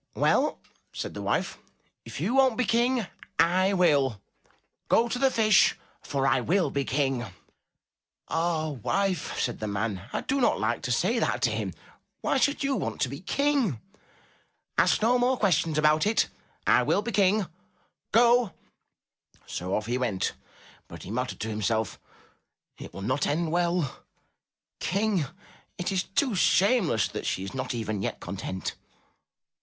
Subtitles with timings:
[0.15, 0.59] "Well,
[0.93, 1.59] said the wife,
[2.05, 3.05] "if you won*t be King,
[3.37, 4.19] I will;
[4.89, 7.27] go to the Fish, for I will be King.*'
[8.27, 11.21] "Ah, wife, said the man, "I do not like to say 196 UP
[12.21, 12.57] ONE PAIR OF STAIRS that to him.
[12.57, 13.79] Why should you want to be King?"
[14.79, 16.29] ''Ask no more questions about it!
[16.65, 17.45] I will be King.
[18.11, 18.53] Go!"
[19.45, 20.33] So off he went
[20.87, 21.99] but he muttered to himself,
[22.79, 23.97] ''It will not end well!
[24.79, 25.25] King!
[25.77, 28.73] It is too shameless that she is not even yet content."